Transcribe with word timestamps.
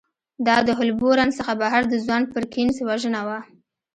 دا 0.47 0.57
د 0.67 0.69
هولبورن 0.77 1.29
څخه 1.37 1.51
بهر 1.61 1.83
د 1.89 1.93
ځوان 2.05 2.23
پرکینز 2.33 2.75
وژنه 2.87 3.21
وه 3.27 3.39